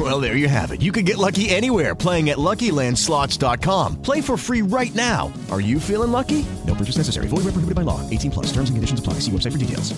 [0.10, 0.80] Well, there you have it.
[0.80, 3.96] You can get lucky anywhere playing at LuckyLandSlots.com.
[4.02, 5.30] Play for free right now.
[5.50, 6.44] Are you feeling lucky?
[6.66, 7.26] No purchase necessary.
[7.28, 8.00] Void where prohibited by law.
[8.08, 8.46] 18 plus.
[8.52, 9.20] Terms and conditions apply.
[9.20, 9.92] See website for details.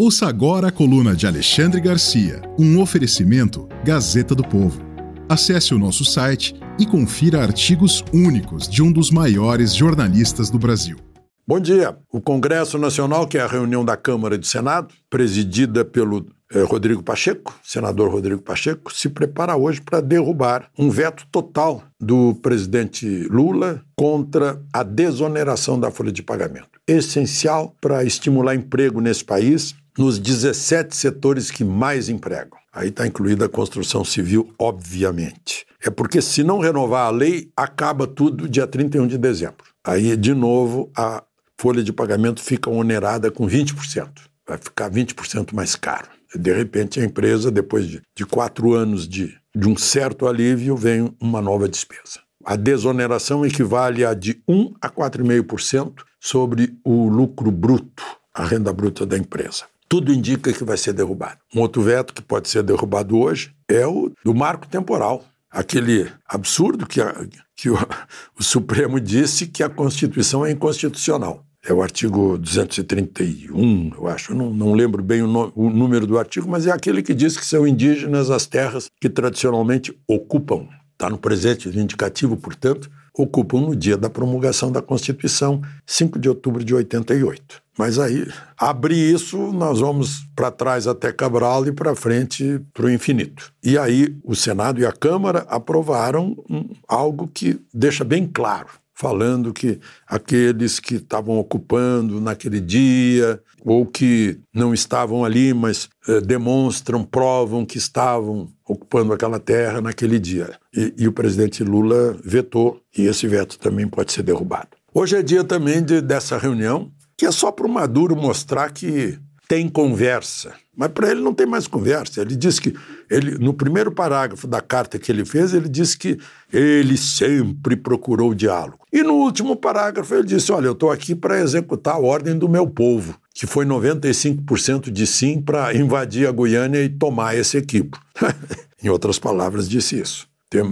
[0.00, 4.80] Ouça agora a coluna de Alexandre Garcia, um oferecimento Gazeta do Povo.
[5.28, 11.07] Acesse o nosso site e confira artigos únicos de um dos maiores jornalistas do Brasil.
[11.48, 11.96] Bom dia.
[12.12, 16.60] O Congresso Nacional, que é a reunião da Câmara e do Senado, presidida pelo eh,
[16.60, 23.06] Rodrigo Pacheco, senador Rodrigo Pacheco, se prepara hoje para derrubar um veto total do presidente
[23.30, 26.78] Lula contra a desoneração da folha de pagamento.
[26.86, 32.58] Essencial para estimular emprego nesse país nos 17 setores que mais empregam.
[32.70, 35.66] Aí está incluída a construção civil, obviamente.
[35.82, 39.64] É porque se não renovar a lei, acaba tudo dia 31 de dezembro.
[39.84, 41.24] Aí, de novo, a
[41.60, 44.08] folha de pagamento fica onerada com 20%.
[44.46, 46.08] Vai ficar 20% mais caro.
[46.34, 51.14] De repente, a empresa, depois de, de quatro anos de, de um certo alívio, vem
[51.20, 52.20] uma nova despesa.
[52.44, 59.04] A desoneração equivale a de 1 a 4,5% sobre o lucro bruto, a renda bruta
[59.04, 61.38] da empresa tudo indica que vai ser derrubado.
[61.54, 65.24] Um outro veto que pode ser derrubado hoje é o do marco temporal.
[65.50, 67.26] Aquele absurdo que, a,
[67.56, 67.78] que o,
[68.38, 71.42] o, Supremo disse que a Constituição é inconstitucional.
[71.66, 74.32] É o artigo 231, eu acho.
[74.32, 77.12] Eu não, não lembro bem o, no, o número do artigo, mas é aquele que
[77.12, 80.68] diz que são indígenas as terras que tradicionalmente ocupam.
[80.92, 86.64] Está no presente indicativo, portanto, ocupam no dia da promulgação da Constituição, 5 de outubro
[86.64, 87.60] de 88.
[87.76, 88.26] Mas aí,
[88.56, 93.52] abrir isso, nós vamos para trás até Cabral e para frente para o infinito.
[93.62, 99.52] E aí, o Senado e a Câmara aprovaram um, algo que deixa bem claro falando
[99.52, 99.78] que
[100.08, 107.64] aqueles que estavam ocupando naquele dia, ou que não estavam ali, mas eh, demonstram, provam
[107.64, 110.50] que estavam ocupando aquela terra naquele dia.
[110.74, 114.70] E, e, o presidente Lula vetou, e esse veto também pode ser derrubado.
[114.92, 119.16] Hoje é dia também de, dessa reunião, que é só para o Maduro mostrar que
[119.48, 120.52] tem conversa.
[120.76, 122.20] Mas para ele não tem mais conversa.
[122.20, 122.72] Ele diz que,
[123.10, 126.18] ele, no primeiro parágrafo da carta que ele fez, ele disse que
[126.52, 128.78] ele sempre procurou diálogo.
[128.92, 132.48] E no último parágrafo ele disse: Olha, eu estou aqui para executar a ordem do
[132.48, 137.98] meu povo, que foi 95% de sim para invadir a Guiânia e tomar esse equipo.
[138.80, 140.28] em outras palavras, disse isso.
[140.50, 140.62] Tem,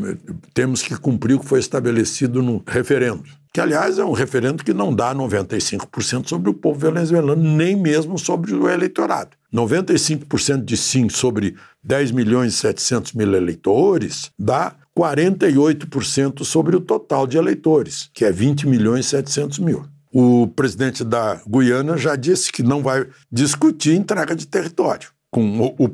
[0.55, 3.25] temos que cumprir o que foi estabelecido no referendo
[3.57, 8.19] que aliás é um referendo que não dá 95% sobre o povo venezuelano, nem mesmo
[8.19, 9.31] sobre o eleitorado.
[9.51, 17.27] 95% de sim sobre 10 milhões e 700 mil eleitores dá 48% sobre o total
[17.27, 19.87] de eleitores, que é 20 milhões e 700 mil.
[20.13, 25.75] O presidente da Guiana já disse que não vai discutir entrega de território com o,
[25.79, 25.91] o,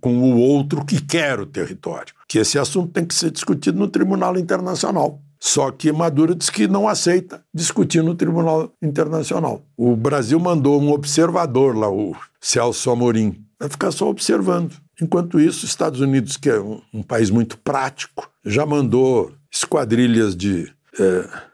[0.00, 3.88] com o outro que quer o território, que esse assunto tem que ser discutido no
[3.88, 5.20] Tribunal Internacional.
[5.42, 9.62] Só que Maduro diz que não aceita discutir no Tribunal Internacional.
[9.74, 14.74] O Brasil mandou um observador lá, o Celso Amorim, vai ficar só observando.
[15.00, 20.70] Enquanto isso, Estados Unidos, que é um, um país muito prático, já mandou esquadrilhas de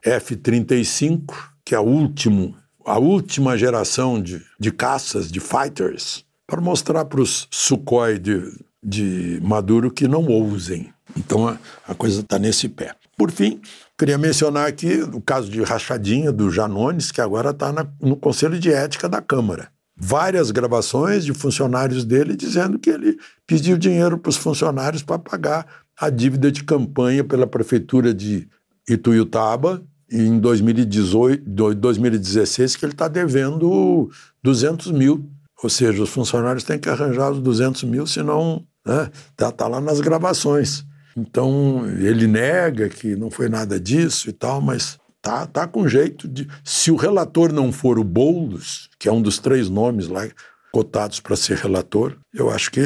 [0.03, 1.32] é, F-35,
[1.64, 7.20] que é a, último, a última geração de, de caças, de fighters, para mostrar para
[7.20, 10.92] os Sukhoi de, de Maduro que não ousem.
[11.16, 12.94] Então a, a coisa está nesse pé.
[13.16, 13.60] Por fim,
[13.99, 18.71] queria mencionar aqui o caso de rachadinha do Janones, que agora está no Conselho de
[18.71, 19.69] Ética da Câmara.
[19.99, 23.16] Várias gravações de funcionários dele dizendo que ele
[23.47, 25.66] pediu dinheiro para os funcionários para pagar
[25.99, 28.47] a dívida de campanha pela prefeitura de
[28.87, 34.10] Ituiutaba em 2018, 2016 que ele está devendo
[34.43, 35.27] 200 mil.
[35.62, 39.66] Ou seja, os funcionários têm que arranjar os 200 mil, senão está né, tá, tá
[39.66, 40.84] lá nas gravações.
[41.16, 46.28] Então, ele nega que não foi nada disso e tal, mas tá, tá com jeito
[46.28, 46.47] de.
[46.63, 50.28] Se o relator não for o Boulos, que é um dos três nomes lá
[50.71, 52.80] cotados para ser relator, eu acho que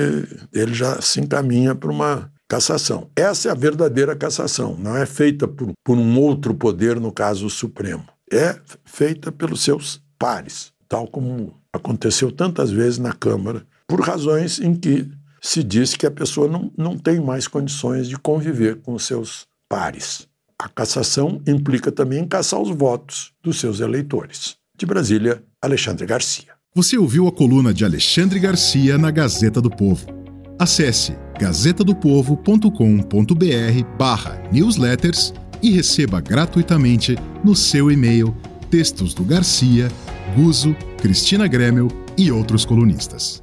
[0.52, 3.10] ele já se encaminha para uma cassação.
[3.16, 7.46] Essa é a verdadeira cassação, não é feita por, por um outro poder, no caso
[7.46, 8.04] o Supremo.
[8.32, 14.74] É feita pelos seus pares, tal como aconteceu tantas vezes na Câmara, por razões em
[14.74, 15.10] que
[15.40, 19.46] se diz que a pessoa não, não tem mais condições de conviver com os seus
[19.68, 20.28] pares.
[20.58, 24.56] A cassação implica também caçar os votos dos seus eleitores.
[24.76, 26.52] De Brasília, Alexandre Garcia.
[26.74, 30.06] Você ouviu a coluna de Alexandre Garcia na Gazeta do Povo.
[30.58, 35.32] Acesse gazetadopovo.com.br barra newsletters
[35.62, 38.36] e receba gratuitamente no seu e-mail
[38.70, 39.88] textos do Garcia,
[40.36, 43.42] Guzo, Cristina Gremel e outros colunistas.